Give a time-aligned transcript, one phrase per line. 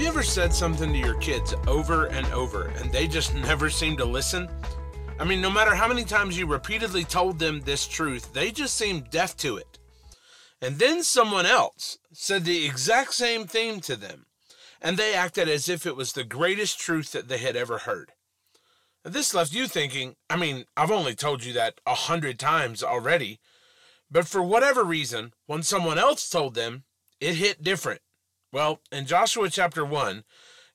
[0.00, 3.68] Have you ever said something to your kids over and over and they just never
[3.68, 4.48] seem to listen?
[5.18, 8.76] I mean, no matter how many times you repeatedly told them this truth, they just
[8.76, 9.78] seem deaf to it.
[10.62, 14.24] And then someone else said the exact same thing to them,
[14.80, 18.12] and they acted as if it was the greatest truth that they had ever heard.
[19.04, 23.38] This left you thinking, I mean, I've only told you that a hundred times already,
[24.10, 26.84] but for whatever reason, when someone else told them,
[27.20, 28.00] it hit different.
[28.52, 30.24] Well, in Joshua chapter 1,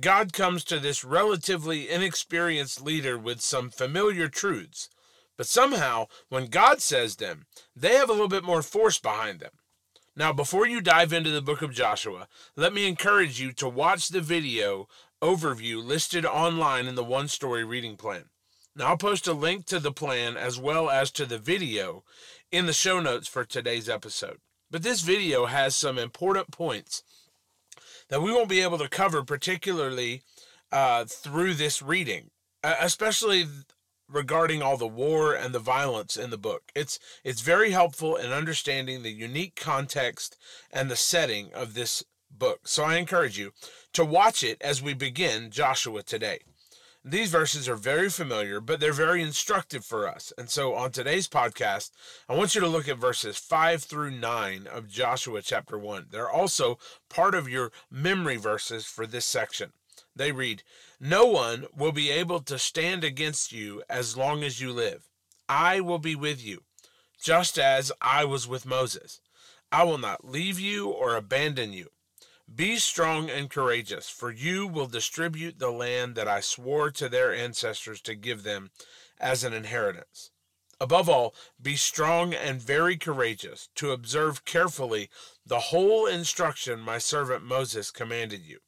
[0.00, 4.88] God comes to this relatively inexperienced leader with some familiar truths.
[5.36, 7.46] But somehow, when God says them,
[7.76, 9.52] they have a little bit more force behind them.
[10.16, 14.08] Now, before you dive into the book of Joshua, let me encourage you to watch
[14.08, 14.88] the video
[15.22, 18.24] overview listed online in the one story reading plan.
[18.74, 22.02] Now, I'll post a link to the plan as well as to the video
[22.50, 24.38] in the show notes for today's episode.
[24.70, 27.02] But this video has some important points
[28.08, 30.22] that we won't be able to cover, particularly
[30.72, 32.30] uh, through this reading,
[32.62, 33.46] especially
[34.08, 36.72] regarding all the war and the violence in the book.
[36.74, 40.36] It's it's very helpful in understanding the unique context
[40.70, 42.66] and the setting of this book.
[42.66, 43.52] So I encourage you
[43.92, 46.40] to watch it as we begin Joshua today.
[47.10, 50.30] These verses are very familiar, but they're very instructive for us.
[50.36, 51.90] And so on today's podcast,
[52.28, 56.08] I want you to look at verses 5 through 9 of Joshua chapter 1.
[56.10, 59.72] They're also part of your memory verses for this section.
[60.14, 60.62] They read,
[61.00, 65.08] No one will be able to stand against you as long as you live.
[65.48, 66.64] I will be with you,
[67.18, 69.22] just as I was with Moses.
[69.72, 71.88] I will not leave you or abandon you.
[72.54, 77.32] Be strong and courageous, for you will distribute the land that I swore to their
[77.32, 78.70] ancestors to give them
[79.20, 80.30] as an inheritance.
[80.80, 85.10] Above all, be strong and very courageous, to observe carefully
[85.44, 88.60] the whole instruction my servant Moses commanded you.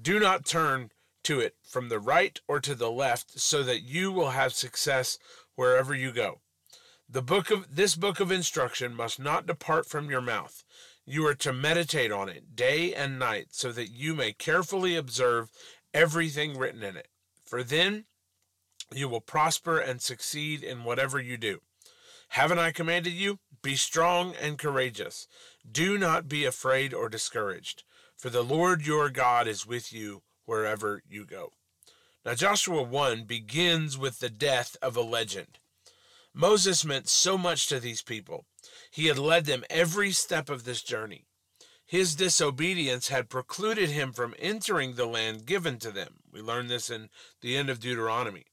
[0.00, 0.90] Do not turn
[1.22, 5.18] to it from the right or to the left, so that you will have success
[5.54, 6.40] wherever you go.
[7.08, 10.64] The book of this book of instruction must not depart from your mouth.
[11.06, 15.50] You are to meditate on it day and night so that you may carefully observe
[15.92, 17.08] everything written in it.
[17.44, 18.04] For then
[18.92, 21.60] you will prosper and succeed in whatever you do.
[22.28, 23.38] Haven't I commanded you?
[23.62, 25.28] Be strong and courageous.
[25.70, 27.84] Do not be afraid or discouraged,
[28.16, 31.52] for the Lord your God is with you wherever you go.
[32.24, 35.58] Now, Joshua 1 begins with the death of a legend.
[36.34, 38.44] Moses meant so much to these people.
[38.90, 41.24] He had led them every step of this journey.
[41.86, 46.14] His disobedience had precluded him from entering the land given to them.
[46.32, 47.08] We learn this in
[47.40, 48.46] the end of Deuteronomy.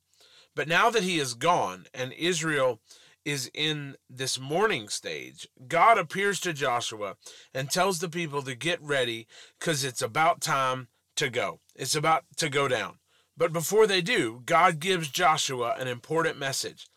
[0.53, 2.81] But now that he is gone and Israel
[3.24, 7.16] is in this mourning stage, God appears to Joshua
[7.53, 9.28] and tells the people to get ready
[9.59, 11.62] because it's about time to go.
[11.75, 13.00] It's about to go down.
[13.38, 16.88] But before they do, God gives Joshua an important message.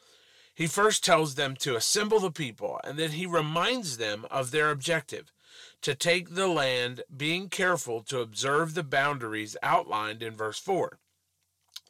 [0.55, 4.71] He first tells them to assemble the people, and then he reminds them of their
[4.71, 5.33] objective
[5.83, 10.99] to take the land, being careful to observe the boundaries outlined in verse 4.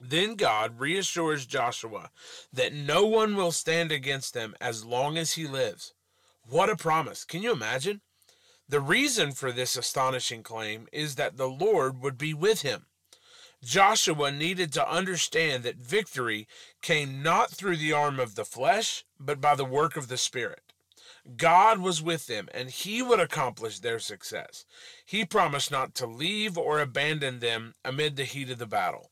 [0.00, 2.10] Then God reassures Joshua
[2.52, 5.94] that no one will stand against them as long as he lives.
[6.42, 7.24] What a promise!
[7.24, 8.00] Can you imagine?
[8.68, 12.86] The reason for this astonishing claim is that the Lord would be with him.
[13.64, 16.46] Joshua needed to understand that victory
[16.82, 20.72] came not through the arm of the flesh, but by the work of the Spirit.
[21.36, 24.66] God was with them, and He would accomplish their success.
[25.06, 29.10] He promised not to leave or abandon them amid the heat of the battle.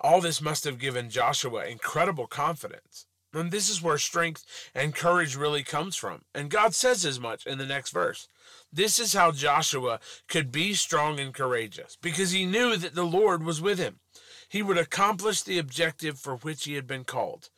[0.00, 3.06] All this must have given Joshua incredible confidence.
[3.34, 4.44] And this is where strength
[4.74, 6.22] and courage really comes from.
[6.34, 8.28] And God says as much in the next verse.
[8.72, 13.42] This is how Joshua could be strong and courageous, because he knew that the Lord
[13.42, 14.00] was with him.
[14.48, 17.48] He would accomplish the objective for which he had been called,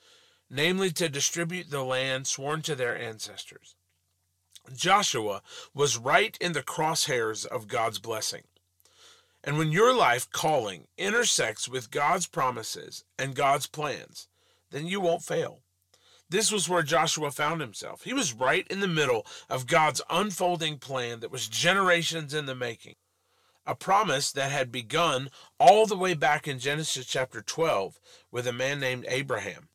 [0.49, 3.75] namely to distribute the land sworn to their ancestors.
[4.75, 5.43] Joshua
[5.75, 8.43] was right in the crosshairs of God's blessing.
[9.43, 14.29] And when your life calling intersects with God's promises and God's plans,
[14.71, 15.61] then you won't fail.
[16.31, 18.03] This was where Joshua found himself.
[18.05, 22.55] He was right in the middle of God's unfolding plan that was generations in the
[22.55, 22.97] making.
[23.67, 27.99] a promise that had begun all the way back in Genesis chapter 12
[28.31, 29.69] with a man named Abraham.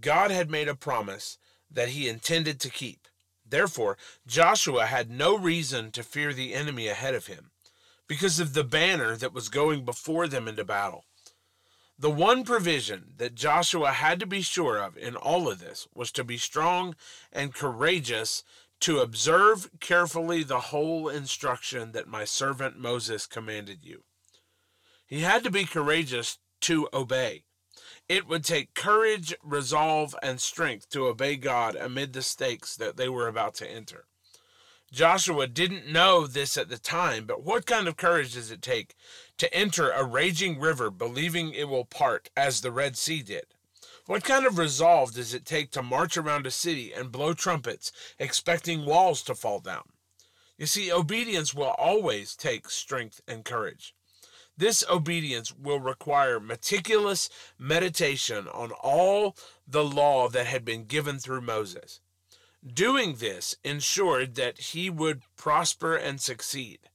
[0.00, 1.38] God had made a promise
[1.70, 3.08] that he intended to keep.
[3.48, 7.50] Therefore, Joshua had no reason to fear the enemy ahead of him
[8.06, 11.04] because of the banner that was going before them into battle.
[12.00, 16.10] The one provision that Joshua had to be sure of in all of this was
[16.12, 16.96] to be strong
[17.30, 18.42] and courageous
[18.80, 24.04] to observe carefully the whole instruction that my servant Moses commanded you.
[25.06, 27.44] He had to be courageous to obey.
[28.08, 33.10] It would take courage, resolve, and strength to obey God amid the stakes that they
[33.10, 34.06] were about to enter.
[34.90, 38.96] Joshua didn't know this at the time, but what kind of courage does it take
[39.40, 43.46] to enter a raging river believing it will part as the Red Sea did?
[44.04, 47.90] What kind of resolve does it take to march around a city and blow trumpets,
[48.18, 49.84] expecting walls to fall down?
[50.58, 53.94] You see, obedience will always take strength and courage.
[54.58, 61.40] This obedience will require meticulous meditation on all the law that had been given through
[61.40, 62.00] Moses.
[62.62, 66.89] Doing this ensured that he would prosper and succeed.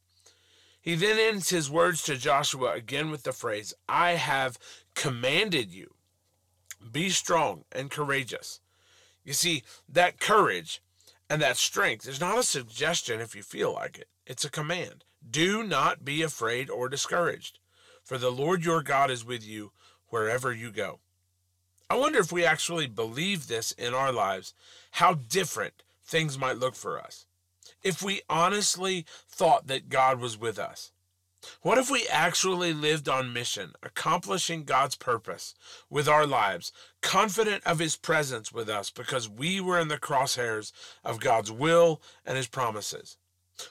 [0.86, 4.60] He then ends his words to Joshua again with the phrase, I have
[4.94, 5.96] commanded you.
[6.92, 8.60] Be strong and courageous.
[9.24, 10.84] You see, that courage
[11.28, 15.04] and that strength is not a suggestion if you feel like it, it's a command.
[15.28, 17.58] Do not be afraid or discouraged,
[18.04, 19.72] for the Lord your God is with you
[20.10, 21.00] wherever you go.
[21.90, 24.54] I wonder if we actually believe this in our lives,
[24.92, 27.26] how different things might look for us.
[27.86, 30.92] If we honestly thought that God was with us,
[31.62, 35.54] what if we actually lived on mission, accomplishing God's purpose
[35.88, 36.72] with our lives,
[37.04, 40.72] confident of His presence with us because we were in the crosshairs
[41.04, 43.18] of God's will and His promises?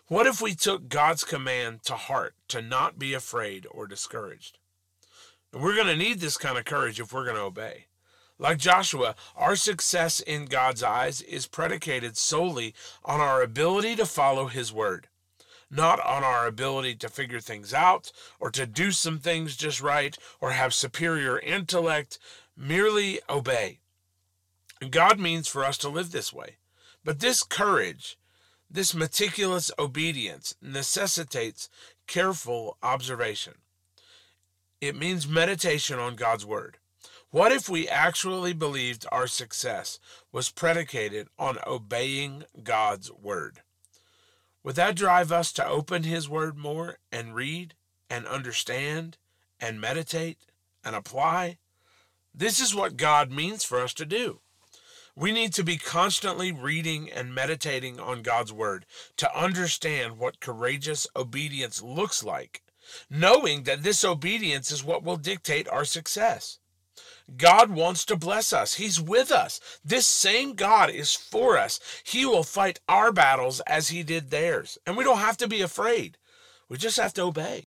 [0.06, 4.58] What if we took God's command to heart to not be afraid or discouraged?
[5.52, 7.86] we're going to need this kind of courage if we're going to obey.
[8.38, 14.46] Like Joshua, our success in God's eyes is predicated solely on our ability to follow
[14.46, 15.08] His word
[15.74, 20.16] not on our ability to figure things out or to do some things just right
[20.40, 22.18] or have superior intellect.
[22.56, 23.80] Merely obey.
[24.90, 26.56] God means for us to live this way.
[27.04, 28.16] But this courage,
[28.70, 31.68] this meticulous obedience necessitates
[32.06, 33.54] careful observation.
[34.80, 36.78] It means meditation on God's Word.
[37.34, 39.98] What if we actually believed our success
[40.30, 43.62] was predicated on obeying God's Word?
[44.62, 47.74] Would that drive us to open His Word more and read
[48.08, 49.18] and understand
[49.58, 50.38] and meditate
[50.84, 51.58] and apply?
[52.32, 54.38] This is what God means for us to do.
[55.16, 58.86] We need to be constantly reading and meditating on God's Word
[59.16, 62.62] to understand what courageous obedience looks like,
[63.10, 66.60] knowing that this obedience is what will dictate our success.
[67.36, 68.74] God wants to bless us.
[68.74, 69.60] He's with us.
[69.84, 71.80] This same God is for us.
[72.04, 74.78] He will fight our battles as he did theirs.
[74.86, 76.18] And we don't have to be afraid.
[76.68, 77.64] We just have to obey.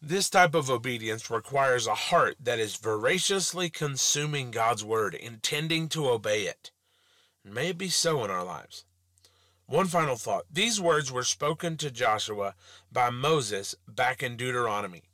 [0.00, 6.08] This type of obedience requires a heart that is voraciously consuming God's word, intending to
[6.08, 6.70] obey it.
[7.44, 8.84] May it be so in our lives.
[9.66, 10.46] One final thought.
[10.50, 12.54] These words were spoken to Joshua
[12.90, 15.09] by Moses back in Deuteronomy.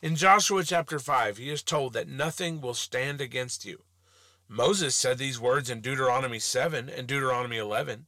[0.00, 3.82] In Joshua chapter 5, he is told that nothing will stand against you.
[4.48, 8.06] Moses said these words in Deuteronomy 7 and Deuteronomy 11.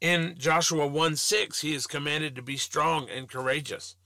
[0.00, 3.96] In Joshua 1 6, he is commanded to be strong and courageous.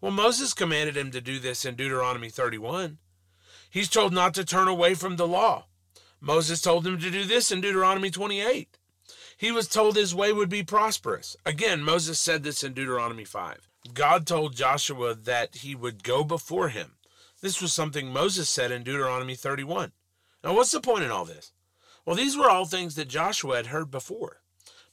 [0.00, 2.98] Well, Moses commanded him to do this in Deuteronomy 31.
[3.68, 5.66] He's told not to turn away from the law.
[6.20, 8.76] Moses told him to do this in Deuteronomy 28.
[9.36, 11.36] He was told his way would be prosperous.
[11.46, 13.69] Again, Moses said this in Deuteronomy 5.
[13.94, 16.92] God told Joshua that he would go before him.
[17.40, 19.92] This was something Moses said in Deuteronomy 31.
[20.44, 21.52] Now, what's the point in all this?
[22.04, 24.40] Well, these were all things that Joshua had heard before,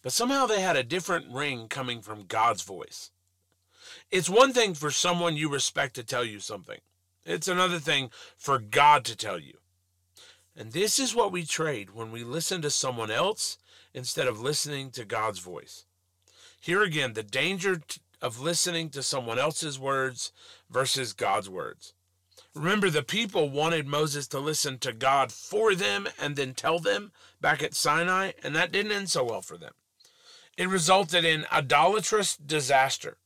[0.02, 3.12] but somehow they had a different ring coming from God's voice.
[4.12, 6.80] It's one thing for someone you respect to tell you something,
[7.26, 9.58] it's another thing for God to tell you.
[10.56, 13.58] And this is what we trade when we listen to someone else
[13.94, 15.86] instead of listening to God's voice.
[16.60, 17.82] Here again, the danger
[18.22, 20.32] of listening to someone else's words
[20.70, 21.94] versus God's words.
[22.54, 27.12] Remember, the people wanted Moses to listen to God for them and then tell them
[27.40, 29.74] back at Sinai, and that didn't end so well for them.
[30.58, 33.18] It resulted in idolatrous disaster.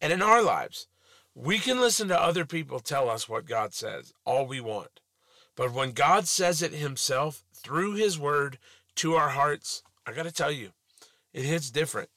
[0.00, 0.86] And in our lives,
[1.34, 5.00] we can listen to other people tell us what God says, all we want.
[5.56, 8.58] But when God says it himself through his word
[8.96, 10.70] to our hearts, I got to tell you,
[11.34, 12.10] it hits different.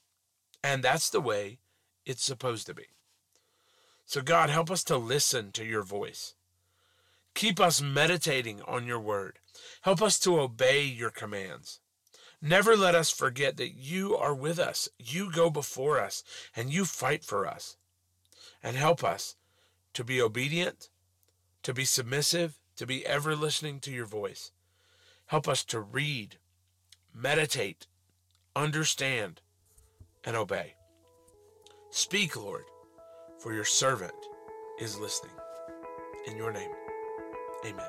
[0.62, 1.58] And that's the way
[2.04, 2.86] it's supposed to be.
[4.06, 6.34] So, God, help us to listen to your voice.
[7.34, 9.38] Keep us meditating on your word.
[9.82, 11.80] Help us to obey your commands.
[12.42, 14.88] Never let us forget that you are with us.
[14.98, 16.24] You go before us
[16.56, 17.76] and you fight for us.
[18.62, 19.36] And help us
[19.94, 20.88] to be obedient,
[21.62, 24.52] to be submissive, to be ever listening to your voice.
[25.26, 26.36] Help us to read,
[27.14, 27.86] meditate,
[28.56, 29.40] understand,
[30.24, 30.74] and obey.
[31.92, 32.66] Speak, Lord,
[33.40, 34.14] for your servant
[34.78, 35.32] is listening.
[36.28, 36.70] In your name,
[37.66, 37.84] amen.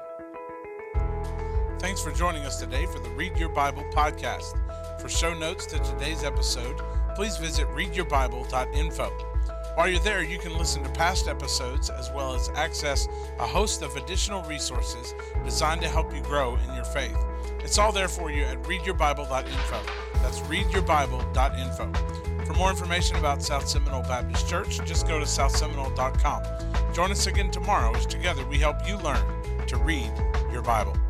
[1.77, 4.57] Thanks for joining us today for the Read Your Bible podcast.
[4.99, 6.81] For show notes to today's episode,
[7.13, 9.09] please visit readyourbible.info.
[9.75, 13.83] While you're there, you can listen to past episodes as well as access a host
[13.83, 15.13] of additional resources
[15.45, 17.17] designed to help you grow in your faith.
[17.59, 19.79] It's all there for you at readyourbible.info.
[20.23, 22.10] That's readyourbible.info.
[22.51, 26.43] For more information about South Seminole Baptist Church, just go to southseminole.com.
[26.93, 29.25] Join us again tomorrow as together we help you learn
[29.67, 30.11] to read
[30.51, 31.00] your Bible.